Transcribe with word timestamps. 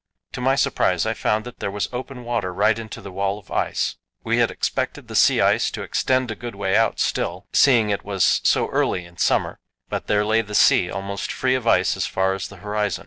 To 0.31 0.41
my 0.41 0.55
surprise 0.55 1.05
I 1.05 1.13
found 1.13 1.43
that 1.45 1.59
there 1.59 1.69
was 1.69 1.87
open 1.93 2.23
water 2.23 2.51
right 2.51 2.79
in 2.79 2.89
to 2.89 3.01
the 3.01 3.11
wall 3.11 3.37
of 3.37 3.51
ice. 3.51 3.97
We 4.23 4.39
had 4.39 4.49
expected 4.49 5.07
the 5.07 5.15
sea 5.15 5.41
ice 5.41 5.69
to 5.69 5.83
extend 5.83 6.31
a 6.31 6.35
good 6.35 6.55
way 6.55 6.75
out 6.75 6.99
still, 6.99 7.45
seeing 7.53 7.91
it 7.91 8.03
was 8.03 8.41
so 8.43 8.67
early 8.69 9.05
in 9.05 9.17
summer; 9.19 9.59
but 9.89 10.07
there 10.07 10.25
lay 10.25 10.41
the 10.41 10.55
sea, 10.55 10.89
almost 10.89 11.31
free 11.31 11.53
of 11.53 11.67
ice 11.67 11.95
as 11.95 12.07
far 12.07 12.33
as 12.33 12.47
the 12.47 12.55
horizon. 12.57 12.99